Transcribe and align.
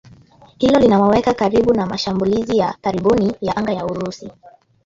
Hilo 0.57 0.79
linawaweka 0.79 1.33
karibu 1.33 1.73
na 1.73 1.85
mashambulizi 1.85 2.57
ya 2.57 2.77
karibuni 2.81 3.33
ya 3.41 3.55
anga 3.57 3.73
ya 3.73 3.85
Urusi 3.85 4.31